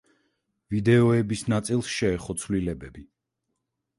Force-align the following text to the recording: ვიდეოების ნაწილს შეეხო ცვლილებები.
ვიდეოების 0.75 1.43
ნაწილს 1.53 1.91
შეეხო 1.97 2.37
ცვლილებები. 2.45 3.05